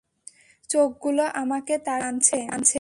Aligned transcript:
চোখগুলো 0.69 1.23
আমাকে 1.33 1.73
তার 1.85 2.01
দিকে 2.03 2.39
টানছে। 2.41 2.69